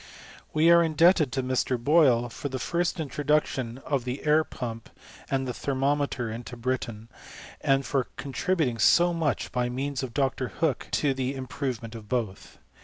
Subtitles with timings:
[0.01, 0.05] ^,/^
[0.51, 1.77] We are indebted to Mr.
[1.77, 3.23] Boyle for the first introh*.
[3.23, 4.89] duction of the air pump
[5.29, 7.07] and the thermometer iiif(» Britain,
[7.61, 10.47] and for contributing so much, by means qj[ Dr.
[10.59, 12.57] Hooke, to the improvement of both.